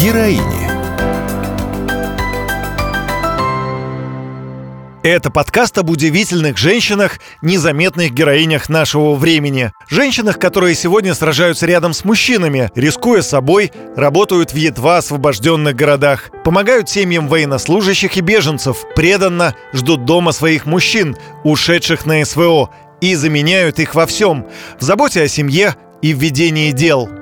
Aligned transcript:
Героини. 0.00 0.68
Это 5.02 5.30
подкаст 5.30 5.76
об 5.78 5.90
удивительных 5.90 6.56
женщинах, 6.56 7.18
незаметных 7.42 8.12
героинях 8.12 8.68
нашего 8.68 9.14
времени. 9.14 9.72
Женщинах, 9.88 10.38
которые 10.38 10.76
сегодня 10.76 11.14
сражаются 11.14 11.66
рядом 11.66 11.94
с 11.94 12.04
мужчинами, 12.04 12.70
рискуя 12.76 13.22
собой, 13.22 13.72
работают 13.96 14.52
в 14.52 14.56
едва 14.56 14.98
освобожденных 14.98 15.74
городах, 15.74 16.30
помогают 16.44 16.88
семьям 16.88 17.26
военнослужащих 17.26 18.16
и 18.16 18.20
беженцев, 18.20 18.84
преданно 18.94 19.56
ждут 19.72 20.04
дома 20.04 20.30
своих 20.30 20.64
мужчин, 20.64 21.16
ушедших 21.42 22.06
на 22.06 22.24
СВО, 22.24 22.70
и 23.00 23.16
заменяют 23.16 23.80
их 23.80 23.96
во 23.96 24.06
всем– 24.06 24.46
в 24.78 24.82
заботе 24.84 25.22
о 25.22 25.28
семье 25.28 25.74
и 26.02 26.14
в 26.14 26.18
ведении 26.18 26.70
дел– 26.70 27.08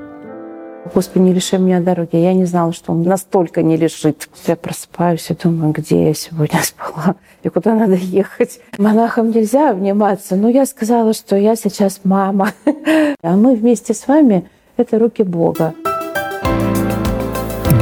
Господи, 0.94 1.22
не 1.22 1.32
лиши 1.32 1.58
меня 1.58 1.80
дороги. 1.80 2.16
Я 2.16 2.32
не 2.32 2.44
знала, 2.44 2.72
что 2.72 2.92
он 2.92 3.02
настолько 3.02 3.62
не 3.62 3.76
лишит. 3.76 4.28
Я 4.46 4.56
просыпаюсь 4.56 5.30
и 5.30 5.34
думаю, 5.34 5.72
где 5.72 6.08
я 6.08 6.14
сегодня 6.14 6.60
спала 6.62 7.16
и 7.42 7.48
куда 7.48 7.74
надо 7.74 7.94
ехать. 7.94 8.60
Монахам 8.78 9.30
нельзя 9.30 9.70
обниматься, 9.70 10.36
но 10.36 10.48
я 10.48 10.66
сказала, 10.66 11.12
что 11.12 11.36
я 11.36 11.56
сейчас 11.56 12.00
мама. 12.04 12.52
А 13.22 13.36
мы 13.36 13.56
вместе 13.56 13.92
с 13.94 14.06
вами— 14.06 14.48
это 14.76 14.98
руки 14.98 15.22
Бога. 15.22 15.74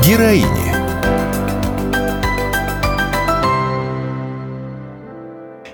Героини. 0.02 0.74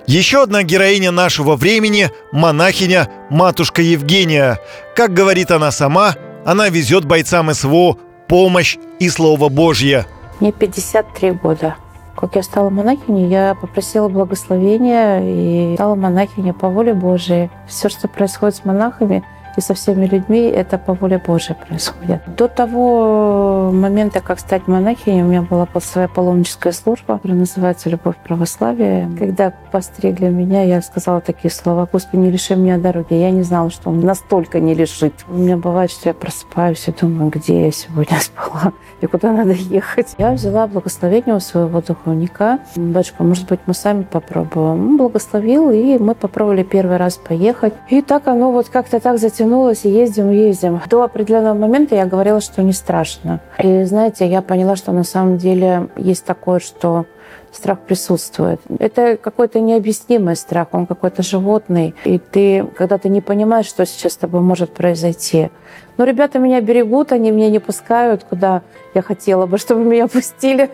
Еще 0.07 0.43
одна 0.43 0.65
героиня 0.65 1.13
нашего 1.13 1.55
времени– 1.55 2.11
монахиня 2.33 3.09
матушка 3.29 3.81
Евгения. 3.81 4.59
Как 4.97 5.13
говорит 5.13 5.53
она 5.53 5.71
сама– 5.71 6.17
она 6.45 6.69
везет 6.69 7.05
бойцам 7.05 7.53
СВО 7.53 7.97
помощь 8.29 8.79
и 8.99 9.09
Слово 9.09 9.49
Божье. 9.49 10.07
Мне 10.41 10.53
53 10.53 11.33
года. 11.33 11.77
Как 12.17 12.37
я 12.37 12.43
стала 12.43 12.71
монахиней, 12.71 13.29
я 13.29 13.55
попросила 13.55 14.09
благословения 14.09 15.21
и 15.23 15.75
стала 15.75 15.95
монахиней 15.95 16.53
по 16.53 16.69
воле 16.69 16.95
Божией. 16.95 17.51
Все, 17.69 17.89
что 17.89 18.09
происходит 18.09 18.57
с 18.57 18.65
монахами– 18.65 19.25
и 19.57 19.61
со 19.61 19.75
всеми 19.75 20.07
людьми 20.07 20.41
это 20.41 20.79
по 20.79 20.95
воле 20.95 21.19
Божьей 21.25 21.55
происходит. 21.55 22.23
До 22.37 22.49
того 22.49 23.71
момента, 23.73 24.21
как 24.21 24.41
стать 24.41 24.67
монахиней, 24.69 25.23
у 25.23 25.27
меня 25.27 25.43
была 25.43 25.67
своя 25.81 26.09
паломническая 26.09 26.73
служба, 26.73 27.17
которая 27.17 27.39
называется 27.39 27.89
«Любовь 27.91 28.17
православия». 28.25 29.11
Когда 29.19 29.53
постригли 29.73 30.29
меня, 30.29 30.63
я 30.63 30.83
сказала 30.83 31.21
такие 31.21 31.51
слова, 31.51 31.89
«Господи, 31.91 32.21
не 32.21 32.31
лиши 32.31 32.55
меня 32.57 32.79
дороги». 32.79 33.15
Я 33.15 33.31
не 33.31 33.43
знала, 33.43 33.71
что 33.71 33.91
Он 33.91 34.01
настолько 34.01 34.61
не 34.61 34.75
лишит. 34.75 35.15
У 35.29 35.35
меня 35.35 35.57
бывает, 35.57 35.91
что 35.91 36.09
я 36.09 36.15
просыпаюсь 36.15 36.87
и 36.89 36.93
думаю, 36.93 37.31
где 37.31 37.67
я 37.67 37.73
сегодня 37.73 38.19
спала 38.21 38.73
и 39.01 39.07
куда 39.07 39.33
надо 39.33 39.53
ехать. 39.53 40.15
Я 40.19 40.33
взяла 40.33 40.67
благословение 40.67 41.35
у 41.35 41.41
своего 41.41 41.81
духовника. 41.81 42.61
Батюшка, 42.77 43.23
может 43.25 43.49
быть, 43.49 43.61
мы 43.67 43.75
сами 43.75 44.03
попробуем. 44.03 44.91
Он 44.91 44.97
благословил, 44.97 45.71
и 45.71 45.99
мы 45.99 46.15
попробовали 46.15 46.63
первый 46.63 46.97
раз 46.97 47.17
поехать. 47.17 47.75
И 47.89 48.03
так 48.03 48.29
оно 48.29 48.53
вот 48.53 48.69
как-то 48.69 49.01
так 49.01 49.19
затянулось 49.19 49.40
тянулось, 49.41 49.87
и 49.87 49.89
ездим, 49.89 50.31
ездим. 50.31 50.81
До 50.91 51.03
определенного 51.03 51.55
момента 51.55 51.95
я 51.95 52.05
говорила, 52.05 52.43
что 52.43 52.63
не 52.63 52.75
страшно. 52.75 53.41
И 53.59 53.85
знаете, 53.85 54.27
я 54.27 54.43
поняла, 54.43 54.77
что 54.77 54.93
на 54.93 55.03
самом 55.03 55.39
деле 55.39 55.89
есть 55.97 56.27
такое, 56.27 56.59
что 56.59 57.07
страх 57.51 57.79
присутствует. 57.81 58.61
Это 58.79 59.17
какой-то 59.17 59.61
необъяснимый 59.61 60.37
страх, 60.37 60.69
он 60.73 60.87
какой-то 60.87 61.23
животный. 61.23 61.95
И 62.05 62.19
ты, 62.19 62.67
когда 62.77 62.99
ты 62.99 63.09
не 63.09 63.23
понимаешь, 63.23 63.67
что 63.67 63.87
сейчас 63.87 64.13
с 64.13 64.17
тобой 64.17 64.43
может 64.43 64.75
произойти. 64.75 65.51
Но 65.97 66.05
ребята 66.05 66.39
меня 66.39 66.61
берегут, 66.61 67.13
они 67.13 67.31
меня 67.31 67.49
не 67.49 67.61
пускают, 67.61 68.25
куда 68.25 68.61
я 68.95 69.01
хотела 69.01 69.47
бы, 69.47 69.57
чтобы 69.57 69.85
меня 69.85 70.07
пустили. 70.07 70.69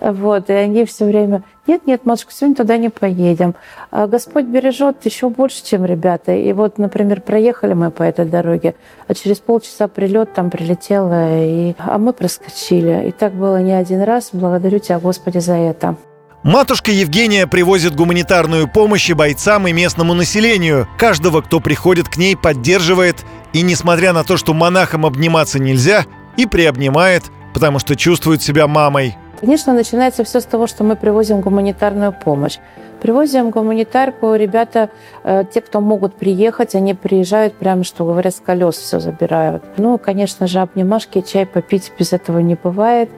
Вот, 0.00 0.50
и 0.50 0.52
они 0.52 0.84
все 0.84 1.06
время, 1.06 1.42
нет, 1.66 1.86
нет, 1.86 2.04
матушка, 2.04 2.32
сегодня 2.32 2.56
туда 2.56 2.76
не 2.76 2.90
поедем. 2.90 3.54
А 3.90 4.06
Господь 4.06 4.44
бережет 4.44 5.04
еще 5.04 5.30
больше, 5.30 5.64
чем 5.64 5.84
ребята. 5.84 6.32
И 6.32 6.52
вот, 6.52 6.78
например, 6.78 7.20
проехали 7.20 7.72
мы 7.72 7.90
по 7.90 8.02
этой 8.02 8.26
дороге, 8.26 8.74
а 9.08 9.14
через 9.14 9.38
полчаса 9.38 9.88
прилет 9.88 10.34
там 10.34 10.50
прилетело, 10.50 11.42
и... 11.42 11.74
а 11.78 11.98
мы 11.98 12.12
проскочили. 12.12 13.08
И 13.08 13.12
так 13.12 13.32
было 13.34 13.60
не 13.62 13.72
один 13.72 14.02
раз. 14.02 14.30
Благодарю 14.32 14.78
тебя, 14.78 14.98
Господи, 14.98 15.38
за 15.38 15.54
это. 15.54 15.96
Матушка 16.42 16.92
Евгения 16.92 17.48
привозит 17.48 17.96
гуманитарную 17.96 18.68
помощь 18.68 19.10
и 19.10 19.14
бойцам, 19.14 19.66
и 19.66 19.72
местному 19.72 20.14
населению. 20.14 20.86
Каждого, 20.96 21.40
кто 21.40 21.58
приходит 21.58 22.08
к 22.08 22.16
ней, 22.18 22.36
поддерживает. 22.36 23.24
И 23.52 23.62
несмотря 23.62 24.12
на 24.12 24.22
то, 24.22 24.36
что 24.36 24.54
монахам 24.54 25.06
обниматься 25.06 25.58
нельзя, 25.58 26.04
и 26.36 26.46
приобнимает, 26.46 27.24
потому 27.52 27.78
что 27.78 27.96
чувствует 27.96 28.42
себя 28.42 28.68
мамой. 28.68 29.16
Конечно, 29.40 29.74
начинается 29.74 30.24
все 30.24 30.40
с 30.40 30.44
того, 30.44 30.66
что 30.66 30.82
мы 30.82 30.96
привозим 30.96 31.40
гуманитарную 31.40 32.12
помощь. 32.12 32.58
Привозим 33.00 33.50
гуманитарку, 33.50 34.34
ребята, 34.34 34.88
э, 35.22 35.44
те, 35.52 35.60
кто 35.60 35.82
могут 35.82 36.14
приехать, 36.14 36.74
они 36.74 36.94
приезжают 36.94 37.54
прямо, 37.54 37.84
что 37.84 38.06
говорят, 38.06 38.34
с 38.34 38.40
колес 38.40 38.76
все 38.76 38.98
забирают. 38.98 39.62
Ну, 39.76 39.98
конечно 39.98 40.46
же, 40.46 40.60
обнимашки, 40.60 41.20
чай 41.20 41.44
попить 41.44 41.92
без 41.98 42.14
этого 42.14 42.38
не 42.38 42.54
бывает. 42.54 43.10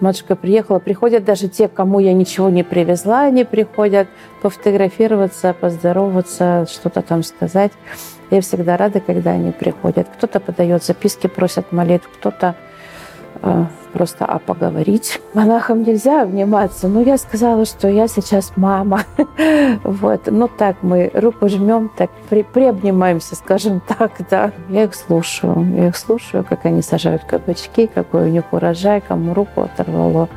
Матушка 0.00 0.36
приехала, 0.36 0.78
приходят 0.78 1.24
даже 1.24 1.48
те, 1.48 1.68
кому 1.68 2.00
я 2.00 2.14
ничего 2.14 2.48
не 2.48 2.62
привезла, 2.64 3.22
они 3.22 3.44
приходят 3.44 4.08
пофотографироваться, 4.40 5.54
поздороваться, 5.60 6.66
что-то 6.70 7.02
там 7.02 7.22
сказать. 7.22 7.72
Я 8.30 8.40
всегда 8.40 8.76
рада, 8.76 9.00
когда 9.00 9.32
они 9.32 9.52
приходят. 9.52 10.08
Кто-то 10.16 10.40
подает 10.40 10.82
записки, 10.82 11.26
просят 11.26 11.70
молитв, 11.72 12.08
кто-то 12.18 12.56
просто 13.92 14.26
а 14.26 14.38
поговорить. 14.38 15.20
Монахам 15.32 15.82
нельзя 15.82 16.22
обниматься, 16.22 16.86
но 16.86 17.00
я 17.00 17.16
сказала, 17.16 17.64
что 17.64 17.88
я 17.88 18.08
сейчас 18.08 18.52
мама. 18.56 19.04
вот, 19.84 20.22
ну 20.26 20.48
так 20.48 20.76
мы 20.82 21.10
руку 21.14 21.48
жмем, 21.48 21.90
так 21.96 22.10
при, 22.28 22.42
приобнимаемся, 22.42 23.36
скажем 23.36 23.80
так, 23.80 24.12
да. 24.30 24.52
Я 24.68 24.84
их 24.84 24.94
слушаю, 24.94 25.66
я 25.74 25.88
их 25.88 25.96
слушаю, 25.96 26.44
как 26.44 26.66
они 26.66 26.82
сажают 26.82 27.24
кабачки, 27.24 27.86
какой 27.86 28.24
у 28.24 28.28
них 28.28 28.44
урожай, 28.52 29.00
кому 29.00 29.32
руку 29.32 29.62
оторвало. 29.62 30.28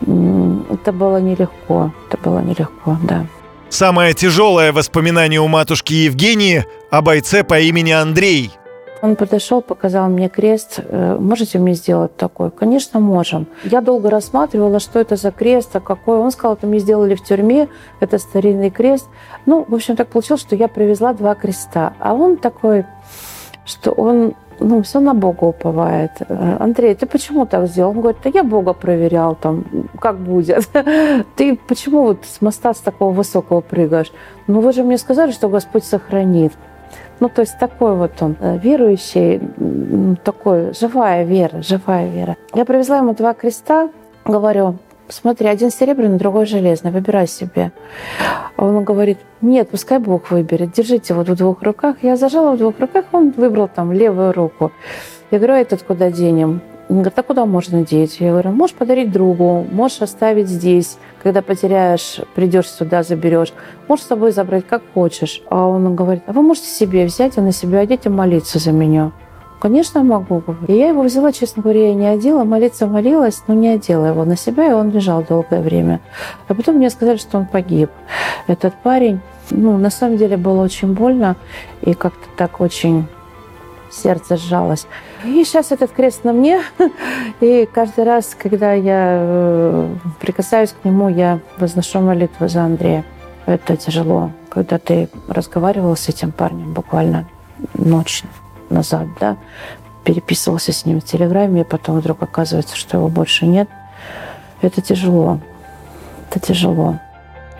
Это 0.00 0.92
было 0.92 1.20
нелегко, 1.20 1.92
это 2.08 2.16
было 2.22 2.38
нелегко, 2.38 2.96
да. 3.02 3.26
Самое 3.68 4.14
тяжелое 4.14 4.72
воспоминание 4.72 5.40
у 5.40 5.48
матушки 5.48 5.92
Евгении 5.92 6.64
о 6.90 7.02
бойце 7.02 7.44
по 7.44 7.60
имени 7.60 7.92
Андрей– 7.92 8.52
он 9.02 9.16
подошел, 9.16 9.62
показал 9.62 10.08
мне 10.08 10.28
крест. 10.28 10.80
«Э, 10.82 11.16
можете 11.18 11.58
мне 11.58 11.74
сделать 11.74 12.16
такой? 12.16 12.50
Конечно, 12.50 13.00
можем. 13.00 13.46
Я 13.64 13.80
долго 13.80 14.10
рассматривала, 14.10 14.78
что 14.80 14.98
это 14.98 15.16
за 15.16 15.30
крест, 15.30 15.70
а 15.74 15.80
какой. 15.80 16.18
Он 16.18 16.30
сказал, 16.30 16.54
это 16.54 16.66
мне 16.66 16.78
сделали 16.78 17.14
в 17.14 17.22
тюрьме, 17.22 17.68
это 18.00 18.18
старинный 18.18 18.70
крест. 18.70 19.08
Ну, 19.46 19.64
в 19.66 19.74
общем, 19.74 19.96
так 19.96 20.08
получилось, 20.08 20.42
что 20.42 20.56
я 20.56 20.68
привезла 20.68 21.12
два 21.12 21.34
креста. 21.34 21.94
А 21.98 22.14
он 22.14 22.36
такой, 22.36 22.84
что 23.64 23.92
он 23.92 24.34
ну, 24.60 24.82
все 24.82 25.00
на 25.00 25.14
Бога 25.14 25.44
уповает. 25.44 26.12
«Э, 26.28 26.56
Андрей, 26.60 26.94
ты 26.94 27.06
почему 27.06 27.46
так 27.46 27.66
сделал? 27.66 27.90
Он 27.90 28.00
говорит, 28.00 28.20
да 28.22 28.30
я 28.32 28.44
Бога 28.44 28.74
проверял, 28.74 29.34
там, 29.34 29.64
как 29.98 30.18
будет. 30.18 30.68
Ты 31.36 31.58
почему 31.66 32.02
вот 32.02 32.18
с 32.24 32.42
моста 32.42 32.74
с 32.74 32.80
такого 32.80 33.12
высокого 33.12 33.62
прыгаешь? 33.62 34.12
Ну, 34.46 34.60
вы 34.60 34.72
же 34.72 34.82
мне 34.82 34.98
сказали, 34.98 35.32
что 35.32 35.48
Господь 35.48 35.84
сохранит. 35.84 36.52
Ну, 37.20 37.28
то 37.28 37.42
есть 37.42 37.58
такой 37.58 37.94
вот 37.94 38.12
он 38.20 38.36
э, 38.40 38.58
верующий, 38.58 39.40
такой 40.24 40.72
живая 40.72 41.24
вера, 41.24 41.62
живая 41.62 42.08
вера. 42.08 42.36
Я 42.54 42.64
привезла 42.64 42.98
ему 42.98 43.14
два 43.14 43.34
креста, 43.34 43.90
говорю, 44.24 44.78
смотри, 45.08 45.46
один 45.48 45.70
серебряный, 45.70 46.18
другой 46.18 46.46
железный, 46.46 46.90
выбирай 46.90 47.26
себе. 47.26 47.72
А 48.56 48.64
он 48.64 48.82
говорит, 48.84 49.18
нет, 49.42 49.68
пускай 49.68 49.98
Бог 49.98 50.30
выберет, 50.30 50.72
держите 50.72 51.12
вот 51.12 51.28
в 51.28 51.36
двух 51.36 51.62
руках. 51.62 51.96
Я 52.02 52.16
зажала 52.16 52.54
в 52.54 52.58
двух 52.58 52.80
руках, 52.80 53.04
он 53.12 53.30
выбрал 53.30 53.68
там 53.68 53.92
левую 53.92 54.32
руку. 54.32 54.72
Я 55.30 55.38
говорю, 55.38 55.54
а 55.54 55.58
этот 55.58 55.82
куда 55.82 56.10
денем? 56.10 56.62
Он 56.90 56.96
говорит, 56.96 57.18
а 57.20 57.22
куда 57.22 57.46
можно 57.46 57.84
деть? 57.84 58.16
Я 58.18 58.32
говорю, 58.32 58.50
можешь 58.50 58.74
подарить 58.74 59.12
другу, 59.12 59.64
можешь 59.70 60.02
оставить 60.02 60.48
здесь. 60.48 60.98
Когда 61.22 61.40
потеряешь, 61.40 62.20
придешь 62.34 62.68
сюда, 62.68 63.04
заберешь. 63.04 63.52
Можешь 63.86 64.04
с 64.04 64.08
собой 64.08 64.32
забрать, 64.32 64.66
как 64.66 64.82
хочешь. 64.92 65.40
А 65.48 65.68
он 65.68 65.94
говорит, 65.94 66.24
а 66.26 66.32
вы 66.32 66.42
можете 66.42 66.66
себе 66.66 67.04
взять 67.04 67.38
и 67.38 67.40
на 67.40 67.52
себя 67.52 67.78
одеть 67.78 68.06
и 68.06 68.08
молиться 68.08 68.58
за 68.58 68.72
меня. 68.72 69.12
Конечно, 69.60 70.02
могу. 70.02 70.42
И 70.66 70.72
я 70.72 70.88
его 70.88 71.02
взяла, 71.02 71.30
честно 71.30 71.62
говоря, 71.62 71.90
я 71.90 71.94
не 71.94 72.08
одела, 72.08 72.42
молиться 72.42 72.88
молилась, 72.88 73.44
но 73.46 73.54
не 73.54 73.68
одела 73.68 74.06
его 74.06 74.24
на 74.24 74.36
себя, 74.36 74.70
и 74.70 74.72
он 74.72 74.90
лежал 74.90 75.22
долгое 75.22 75.60
время. 75.60 76.00
А 76.48 76.54
потом 76.54 76.76
мне 76.76 76.90
сказали, 76.90 77.18
что 77.18 77.38
он 77.38 77.46
погиб. 77.46 77.90
Этот 78.48 78.74
парень, 78.82 79.20
ну, 79.50 79.78
на 79.78 79.90
самом 79.90 80.16
деле 80.16 80.36
было 80.36 80.64
очень 80.64 80.92
больно, 80.94 81.36
и 81.82 81.94
как-то 81.94 82.26
так 82.36 82.60
очень 82.60 83.06
сердце 83.90 84.36
сжалось. 84.36 84.86
И 85.24 85.44
сейчас 85.44 85.72
этот 85.72 85.92
крест 85.92 86.24
на 86.24 86.32
мне, 86.32 86.62
и 87.40 87.68
каждый 87.72 88.04
раз, 88.04 88.36
когда 88.38 88.72
я 88.72 89.18
э, 89.20 89.94
прикасаюсь 90.20 90.70
к 90.70 90.84
нему, 90.84 91.08
я 91.08 91.40
возношу 91.58 92.00
молитву 92.00 92.48
за 92.48 92.62
Андрея. 92.62 93.04
Это 93.46 93.76
тяжело, 93.76 94.30
когда 94.48 94.78
ты 94.78 95.08
разговаривал 95.28 95.96
с 95.96 96.08
этим 96.08 96.30
парнем 96.32 96.72
буквально 96.72 97.28
ночь 97.74 98.22
назад, 98.68 99.08
да, 99.18 99.36
переписывался 100.04 100.72
с 100.72 100.86
ним 100.86 101.00
в 101.00 101.04
Телеграме, 101.04 101.62
и 101.62 101.64
потом 101.64 101.98
вдруг 101.98 102.22
оказывается, 102.22 102.76
что 102.76 102.98
его 102.98 103.08
больше 103.08 103.46
нет. 103.46 103.68
Это 104.62 104.80
тяжело. 104.80 105.40
Это 106.28 106.38
тяжело. 106.40 106.98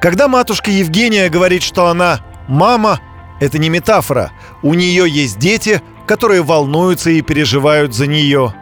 Когда 0.01 0.29
матушка 0.29 0.71
Евгения 0.71 1.29
говорит, 1.29 1.63
что 1.63 1.89
она 1.89 2.21
мама, 2.49 3.01
это 3.41 3.59
не 3.59 3.69
метафора. 3.69 4.31
У 4.63 4.75
нее 4.75 5.09
есть 5.09 5.39
дети, 5.39 5.83
которые 6.11 6.43
волнуются 6.43 7.09
и 7.11 7.23
переживают 7.23 7.95
за 7.95 8.09
нее. 8.09 8.53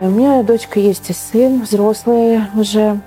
У 0.00 0.08
меня 0.08 0.42
дочка 0.42 0.80
есть 0.80 1.10
и 1.10 1.12
сын, 1.12 1.60
взрослые 1.60 2.48
уже. 2.54 2.98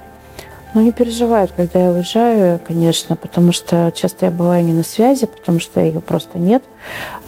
Но 0.75 0.81
не 0.83 0.91
переживают, 0.91 1.53
когда 1.57 1.85
я 1.85 1.89
уезжаю, 1.89 2.59
конечно, 2.67 3.15
потому 3.15 3.51
что 3.51 3.91
часто 3.95 4.27
я 4.27 4.31
бываю 4.31 4.63
не 4.63 4.73
на 4.73 4.83
связи, 4.83 5.25
потому 5.25 5.59
что 5.59 5.79
ее 5.79 6.01
просто 6.01 6.37
нет. 6.37 6.63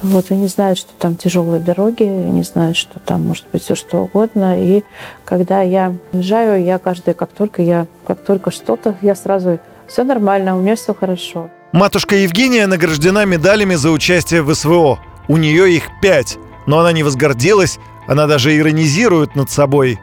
Вот, 0.04 0.30
они 0.30 0.48
знают, 0.48 0.78
что 0.78 0.92
там 1.00 1.16
тяжелые 1.16 1.60
дороги, 1.60 2.04
они 2.04 2.44
знают, 2.44 2.78
что 2.78 3.00
там 3.00 3.26
может 3.26 3.46
быть 3.52 3.64
все 3.64 3.74
что 3.74 4.04
угодно. 4.04 4.64
И 4.64 4.84
когда 5.24 5.64
я 5.64 5.96
уезжаю, 6.14 6.64
я 6.64 6.78
каждый, 6.78 7.16
как 7.16 7.32
только 7.32 7.64
я, 7.64 7.88
как 8.06 8.24
только 8.24 8.52
что-то, 8.52 8.96
я 9.02 9.16
сразу 9.16 9.58
все 9.88 10.04
нормально, 10.04 10.56
у 10.56 10.62
меня 10.62 10.76
все 10.76 10.94
хорошо. 10.94 11.50
Матушка 11.72 12.16
Евгения 12.16 12.68
награждена 12.68 13.26
медалями 13.26 13.74
за 13.74 13.90
участие 13.90 14.44
в 14.44 14.54
СВО. 14.54 15.00
У 15.28 15.38
нее 15.38 15.74
их 15.74 15.84
пять. 16.02 16.38
Но 16.66 16.80
она 16.80 16.92
не 16.92 17.04
возгордилась, 17.04 17.80
она 18.08 18.28
даже 18.28 18.58
иронизирует 18.58 19.36
над 19.36 19.50
собой. 19.50 20.00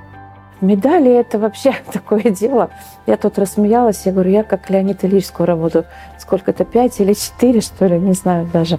Медали– 0.61 1.13
это 1.13 1.39
вообще 1.39 1.75
такое 1.93 2.23
дело. 2.23 2.71
Я 3.07 3.17
тут 3.17 3.39
рассмеялась, 3.39 4.03
я 4.05 4.13
говорю, 4.13 4.31
я 4.31 4.45
как 4.45 4.71
Леонид 4.71 5.05
Ильич 5.05 5.27
скоро 5.27 5.57
буду. 5.57 5.85
Сколько-то, 6.19 6.65
пять 6.65 7.01
или 7.01 7.15
четыре, 7.15 7.61
что 7.61 7.87
ли, 7.87 7.99
не 7.99 8.13
знаю 8.13 8.49
даже. 8.53 8.79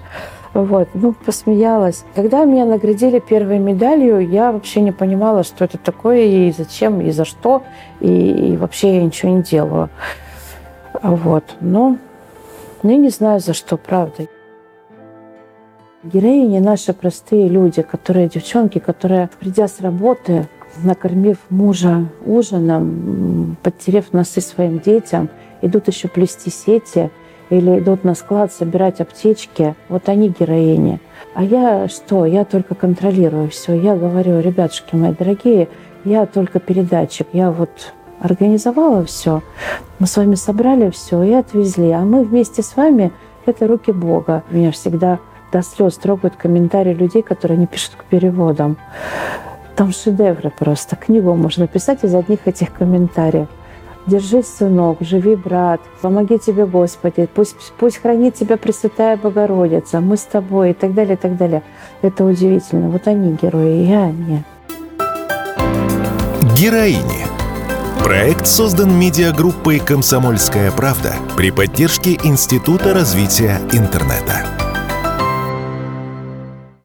Вот, 0.54 0.88
ну, 0.94 1.12
посмеялась. 1.12 2.04
Когда 2.14 2.44
меня 2.44 2.64
наградили 2.64 3.18
первой 3.18 3.58
медалью, 3.58 4.26
я 4.26 4.52
вообще 4.52 4.80
не 4.80 4.92
понимала, 4.92 5.42
что 5.42 5.64
это 5.64 5.76
такое, 5.76 6.22
и 6.22 6.52
зачем, 6.52 7.00
и 7.00 7.10
за 7.10 7.24
что, 7.24 7.64
и, 8.00 8.52
и 8.52 8.56
вообще 8.56 8.96
я 8.96 9.02
ничего 9.02 9.32
не 9.32 9.42
делаю. 9.42 9.90
Вот, 11.02 11.44
ну, 11.60 11.98
ну, 12.84 12.90
я 12.90 12.96
не 12.98 13.08
знаю, 13.08 13.40
за 13.40 13.54
что, 13.54 13.78
правда. 13.78 14.26
Героини 16.04 16.58
наши 16.58 16.92
простые 16.92 17.48
люди, 17.48 17.80
которые, 17.80 18.28
девчонки, 18.28 18.78
которые, 18.78 19.30
придя 19.40 19.66
с 19.66 19.80
работы, 19.80 20.46
накормив 20.82 21.38
мужа 21.48 22.06
ужином, 22.26 23.56
подтерев 23.62 24.12
носы 24.12 24.42
своим 24.42 24.80
детям, 24.80 25.30
идут 25.62 25.88
еще 25.88 26.08
плести 26.08 26.50
сети 26.50 27.10
или 27.48 27.78
идут 27.78 28.04
на 28.04 28.14
склад 28.14 28.52
собирать 28.52 29.00
аптечки. 29.00 29.74
Вот 29.88 30.10
они 30.10 30.28
героини. 30.28 31.00
А 31.32 31.42
я 31.42 31.88
что? 31.88 32.26
Я 32.26 32.44
только 32.44 32.74
контролирую 32.74 33.48
все. 33.48 33.72
Я 33.72 33.96
говорю, 33.96 34.40
ребятушки 34.40 34.96
мои 34.96 35.12
дорогие, 35.12 35.68
я 36.04 36.26
только 36.26 36.60
передатчик. 36.60 37.28
Я 37.32 37.50
вот 37.50 37.94
организовала 38.20 39.06
все. 39.06 39.42
Мы 39.98 40.06
с 40.06 40.18
вами 40.18 40.34
собрали 40.34 40.90
все 40.90 41.22
и 41.22 41.32
отвезли. 41.32 41.92
А 41.92 42.00
мы 42.00 42.24
вместе 42.24 42.62
с 42.62 42.76
вами– 42.76 43.10
это 43.46 43.66
руки 43.66 43.90
Бога. 43.90 44.42
Меня 44.50 44.70
всегда 44.70 45.18
до 45.54 45.62
слез 45.62 45.96
трогают 45.96 46.34
комментарии 46.34 46.92
людей, 46.92 47.22
которые 47.22 47.56
не 47.56 47.68
пишут 47.68 47.92
к 47.96 48.04
переводам. 48.04 48.76
Там 49.76 49.92
шедевры 49.92 50.50
просто. 50.50 50.96
Книгу 50.96 51.32
можно 51.34 51.68
писать 51.68 52.02
из 52.02 52.12
одних 52.12 52.40
этих 52.46 52.72
комментариев. 52.72 53.46
Держись, 54.06 54.48
сынок, 54.48 54.98
живи, 55.00 55.36
брат, 55.36 55.80
помоги 56.02 56.38
тебе, 56.38 56.66
Господи, 56.66 57.28
пусть, 57.32 57.72
пусть 57.78 58.02
хранит 58.02 58.34
тебя 58.34 58.56
Пресвятая 58.56 59.16
Богородица, 59.16 60.00
мы 60.00 60.16
с 60.16 60.24
тобой 60.24 60.72
и 60.72 60.74
так 60.74 60.92
далее, 60.92 61.14
и 61.14 61.16
так 61.16 61.36
далее. 61.36 61.62
Это 62.02 62.24
удивительно. 62.24 62.90
Вот 62.90 63.06
они 63.06 63.38
герои, 63.40 63.86
я 63.86 64.10
нет. 64.10 64.42
Героини. 66.56 67.24
Проект 68.02 68.46
создан 68.46 68.92
медиагруппой 68.98 69.78
«Комсомольская 69.78 70.70
правда» 70.72 71.14
при 71.36 71.50
поддержке 71.50 72.18
Института 72.24 72.92
развития 72.92 73.60
интернета. 73.72 74.63